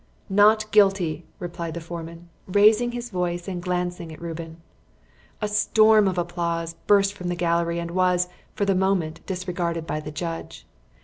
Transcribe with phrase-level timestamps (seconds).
[0.31, 4.57] "Not guilty," replied the foreman, raising his voice and glancing at Reuben.
[5.43, 9.99] A storm of applause burst from the gallery and was, for the moment, disregarded by
[9.99, 10.65] the judge.